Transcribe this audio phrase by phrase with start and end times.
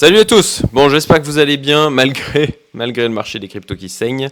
[0.00, 0.62] Salut à tous.
[0.72, 4.30] Bon, j'espère que vous allez bien malgré malgré le marché des cryptos qui saigne.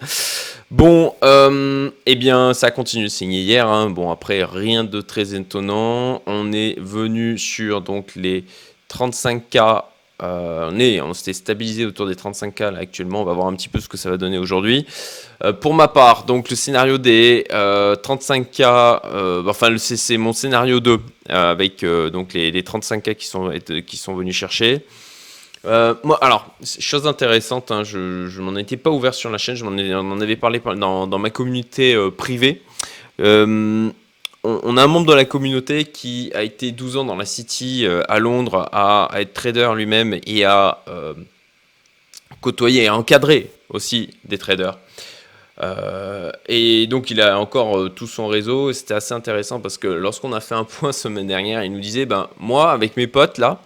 [0.71, 3.67] Bon, euh, eh bien, ça continue de saigner hier.
[3.67, 3.91] hein.
[3.91, 6.23] Bon, après, rien de très étonnant.
[6.27, 8.45] On est venu sur donc les
[8.89, 9.83] 35K.
[10.23, 13.23] euh, on est, on s'était stabilisé autour des 35K là actuellement.
[13.23, 14.87] On va voir un petit peu ce que ça va donner aujourd'hui.
[15.43, 20.79] Euh, pour ma part, donc le scénario des euh, 35K, euh, enfin c'est mon scénario
[20.79, 23.53] 2 euh, avec donc les, les 35K qui sont,
[23.85, 24.85] qui sont venus chercher.
[25.67, 26.47] Euh, alors,
[26.79, 30.37] chose intéressante, hein, je, je m'en étais pas ouvert sur la chaîne, je m'en avait
[30.37, 32.63] parlé par- dans, ma communauté euh, privée.
[33.21, 33.91] Euh,
[34.45, 37.85] on, a un membre de la communauté qui a été 12 ans dans la City
[38.09, 40.85] à Londres à, être trader lui-même et à
[42.41, 44.79] côtoyer et encadrer aussi des traders.
[46.49, 50.41] Et donc il a encore tout son réseau c'était assez intéressant parce que lorsqu'on a
[50.41, 53.61] fait un point semaine dernière, il nous disait ben moi avec mes potes là,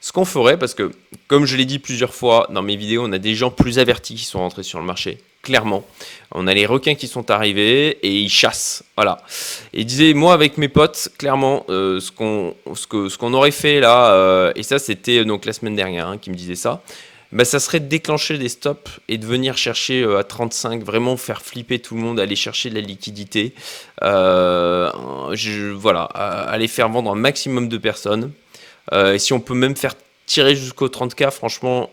[0.00, 0.92] ce qu'on ferait parce que
[1.28, 4.14] comme je l'ai dit plusieurs fois dans mes vidéos, on a des gens plus avertis
[4.14, 5.84] qui sont rentrés sur le marché, clairement.
[6.32, 9.18] On a les requins qui sont arrivés et ils chassent, voilà.
[9.72, 13.50] Et disait moi avec mes potes, clairement euh, ce qu'on ce que ce qu'on aurait
[13.50, 16.82] fait là euh, et ça c'était donc la semaine dernière hein, qui me disait ça
[17.32, 21.16] bah, ça serait de déclencher des stops et de venir chercher euh, à 35, vraiment
[21.16, 23.52] faire flipper tout le monde, aller chercher de la liquidité.
[24.16, 24.90] Euh,
[25.32, 28.30] je- voilà, aller faire vendre un maximum de personnes.
[28.92, 29.94] Euh, et si on peut même faire
[30.26, 31.90] tirer jusqu'au 30K, franchement,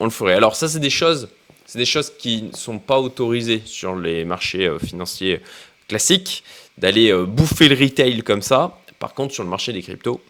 [0.00, 0.34] on le ferait.
[0.34, 1.28] Alors ça, c'est des choses,
[1.64, 5.40] c'est des choses qui ne sont pas autorisées sur les marchés euh, financiers
[5.88, 6.44] classiques,
[6.78, 8.78] d'aller euh, bouffer le retail comme ça.
[8.98, 10.20] Par contre, sur le marché des cryptos,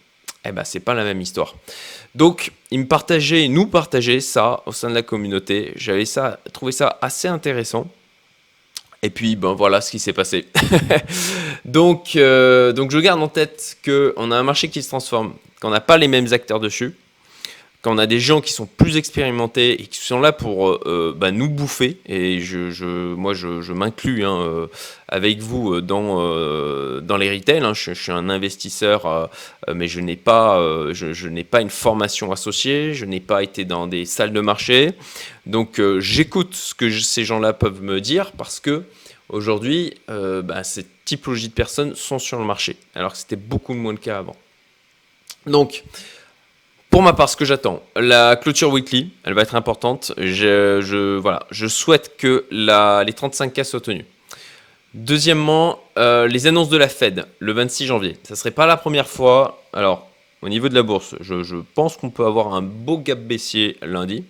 [0.45, 1.55] eh ben, c'est pas la même histoire.
[2.15, 5.73] Donc, il me partageait, nous partageait ça au sein de la communauté.
[5.75, 7.87] J'avais ça, trouvé ça assez intéressant.
[9.03, 10.47] Et puis, ben voilà ce qui s'est passé.
[11.65, 15.69] donc, euh, donc, je garde en tête qu'on a un marché qui se transforme, qu'on
[15.69, 16.95] n'a pas les mêmes acteurs dessus,
[17.83, 21.13] qu'on a des gens qui sont plus expérimentés et qui sont là pour euh, euh,
[21.15, 21.97] bah, nous bouffer.
[22.07, 24.67] Et je, moi, je, m'inclus hein, euh,
[25.07, 27.59] avec vous dans, euh, dans les retail.
[27.59, 27.73] hein.
[27.73, 29.29] Je, suis un investisseur,
[29.73, 30.59] mais je n'ai pas,
[30.91, 32.93] je, n'ai pas une formation associée.
[32.93, 34.91] Je n'ai pas été dans des salles de marché.
[35.45, 38.83] Donc, j'écoute ce que ces gens-là peuvent me dire parce que
[39.29, 43.97] aujourd'hui, bah, cette de personnes sont sur le marché, alors que c'était beaucoup moins le
[43.97, 44.35] cas avant.
[45.45, 45.83] Donc,
[46.97, 50.13] pour ma part, ce que j'attends, la clôture weekly, elle va être importante.
[50.17, 54.05] Je, je- voilà, je souhaite que la- les 35K soient tenus.
[54.95, 58.17] Deuxièmement, euh, les annonces de la Fed le 26 janvier.
[58.23, 59.61] Ça serait pas la première fois.
[59.73, 60.09] Alors,
[60.41, 64.23] au niveau de la bourse, je, pense qu'on peut avoir un beau gap baissier lundi.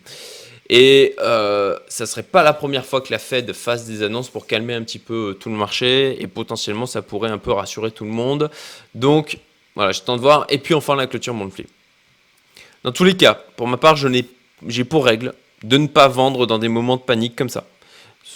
[0.70, 4.46] Et euh, ça serait pas la première fois que la Fed fasse des annonces pour
[4.46, 6.22] calmer un petit peu euh, tout le marché.
[6.22, 8.52] Et potentiellement, ça pourrait un peu rassurer tout le monde.
[8.94, 9.38] Donc,
[9.74, 10.46] voilà, j'attends de voir.
[10.50, 11.66] Et puis enfin, la clôture monthly.
[12.84, 15.34] Dans tous les cas, pour ma part, j'ai pour règle
[15.64, 17.66] de ne pas vendre dans des moments de panique comme ça.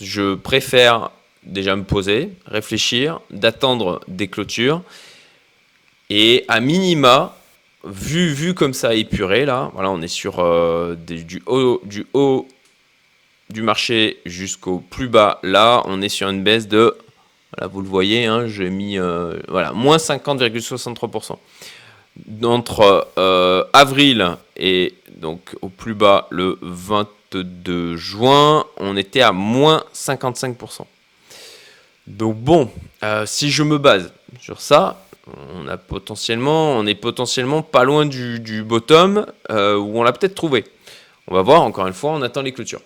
[0.01, 1.11] Je préfère
[1.43, 4.81] déjà me poser, réfléchir, d'attendre des clôtures
[6.09, 7.37] et à minima,
[7.85, 12.47] vu, vu comme ça épuré là, voilà, on est sur euh, du, haut, du haut
[13.49, 15.39] du marché jusqu'au plus bas.
[15.43, 16.95] Là, on est sur une baisse de,
[17.55, 21.37] voilà, vous le voyez, hein, j'ai mis euh, voilà, moins 50,63%
[22.43, 29.83] entre euh, avril et donc au plus bas le 22 juin, on était à moins
[29.93, 30.81] 55%.
[32.07, 32.69] Donc bon,
[33.03, 35.05] euh, si je me base sur ça,
[35.53, 40.35] on a potentiellement, on est potentiellement pas loin du, bottom euh, où on l'a peut-être
[40.35, 40.65] trouvé.
[41.27, 41.61] On va voir.
[41.61, 42.81] Encore une fois, on attend les clôtures.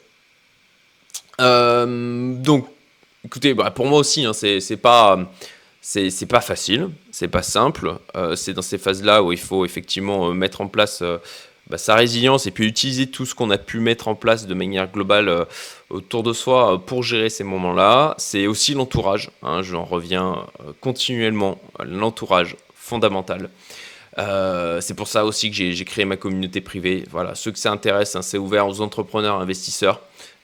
[1.40, 2.68] Donc,
[3.26, 5.18] écoutez, bah, pour moi aussi, hein, c'est pas
[5.88, 7.98] c'est pas facile, c'est pas simple.
[8.16, 11.20] Euh, c'est dans ces phases-là où il faut effectivement euh, mettre en place euh,
[11.70, 14.54] bah, sa résilience et puis utiliser tout ce qu'on a pu mettre en place de
[14.56, 15.46] manière globale
[15.92, 18.16] autour de soi pour gérer ces moments-là.
[18.18, 19.30] C'est aussi l'entourage.
[19.44, 20.48] hein, J'en reviens
[20.82, 21.60] continuellement.
[21.84, 23.50] L'entourage fondamental.
[24.18, 27.04] C'est pour ça aussi que j'ai créé ma communauté privée.
[27.12, 30.02] Voilà, ceux que ça intéresse, hein, c'est ouvert aux entrepreneurs, investisseurs.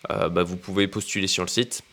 [0.09, 1.83] Bah, vous pouvez postuler sur le site.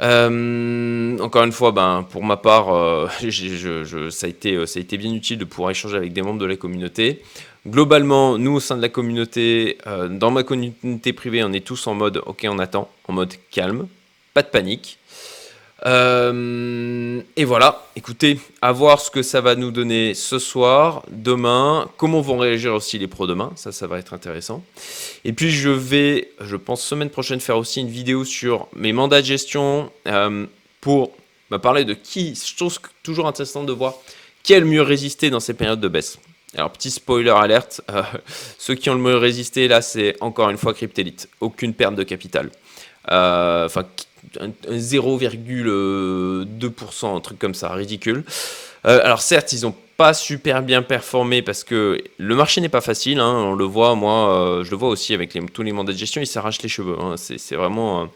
[0.00, 3.06] Euh, encore une fois, ben, pour ma part, euh,
[4.10, 6.38] ça, a été, euh, ça a été bien utile de pouvoir échanger avec des membres
[6.38, 7.22] de la communauté.
[7.66, 9.76] Globalement, nous, au sein de la communauté,
[10.08, 13.86] dans ma communauté privée, on est tous en mode OK, on attend, en mode calme,
[14.32, 14.98] pas de panique.
[15.86, 21.88] Euh, et voilà, écoutez, à voir ce que ça va nous donner ce soir, demain,
[21.96, 24.62] comment vont réagir aussi les pros demain, ça, ça va être intéressant.
[25.24, 29.22] Et puis je vais, je pense, semaine prochaine faire aussi une vidéo sur mes mandats
[29.22, 30.46] de gestion euh,
[30.80, 31.12] pour
[31.62, 33.94] parler de qui, je trouve toujours intéressant de voir
[34.42, 36.18] qui a le mieux résisté dans ces périodes de baisse.
[36.56, 38.02] Alors, petit spoiler alerte, euh,
[38.58, 41.28] ceux qui ont le mieux résisté, là, c'est encore une fois Cryptelite.
[41.40, 42.50] Aucune perte de capital.
[44.40, 48.24] Euh, enfin, 0,2%, un truc comme ça, ridicule.
[48.86, 52.80] Euh, alors, certes, ils n'ont pas super bien performé parce que le marché n'est pas
[52.80, 53.20] facile.
[53.20, 56.20] Hein, on le voit, moi, je le vois aussi avec tous les mandats de gestion,
[56.20, 56.96] ils s'arrachent les cheveux.
[56.98, 58.08] Hein, c'est vraiment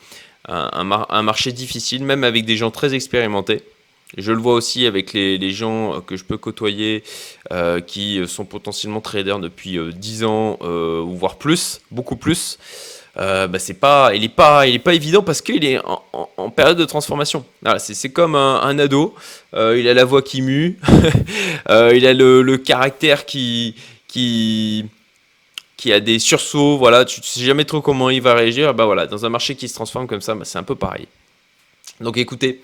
[0.49, 3.63] un marché difficile, même avec des gens très expérimentés.
[4.17, 7.03] Je le vois aussi avec les, gens que je peux côtoyer
[7.53, 12.59] euh, qui sont potentiellement traders depuis 10 euh, ans euh, ou voire plus, beaucoup plus.
[13.17, 15.79] Bah c'est pas, il n'est pas, il est pas évident parce qu'il est
[16.37, 17.45] en, période de transformation.
[17.79, 19.15] c'est comme un, ado.
[19.55, 20.79] il a la voix qui mue,
[21.69, 23.75] il a le, caractère qui,
[24.09, 24.87] qui,
[25.77, 26.79] qui a des sursauts.
[26.79, 28.75] Voilà, tu ne sais jamais trop comment il va réagir.
[28.75, 31.07] Bah voilà, dans un marché qui se transforme comme ça, bah, c'est un peu pareil.
[32.01, 32.63] Donc écoutez.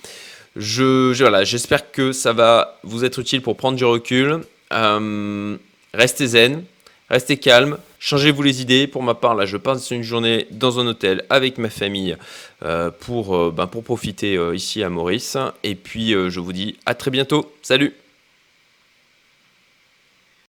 [0.56, 4.40] Je, voilà, j'espère que ça va vous être utile pour prendre du recul.
[4.72, 5.56] Euh,
[5.94, 6.64] restez zen,
[7.10, 8.86] restez calme, changez-vous les idées.
[8.86, 12.16] Pour ma part, là, je passe une journée dans un hôtel avec ma famille
[12.64, 15.36] euh, euh, ben, pour profiter ici à Maurice.
[15.64, 17.52] Et puis, je vous dis à très bientôt.
[17.62, 17.99] Salut